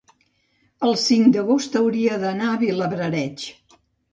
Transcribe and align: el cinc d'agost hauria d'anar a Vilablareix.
el 0.87 0.95
cinc 1.01 1.29
d'agost 1.35 1.77
hauria 1.81 2.17
d'anar 2.25 2.49
a 2.55 2.59
Vilablareix. 2.65 3.47